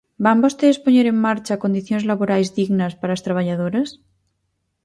¿Van 0.25 0.41
vostedes 0.45 0.81
poñer 0.83 1.05
en 1.09 1.17
marcha 1.27 1.61
condicións 1.63 2.07
laborais 2.09 2.49
dignas 2.57 2.93
para 2.99 3.13
as 3.15 3.23
traballadoras? 3.25 3.89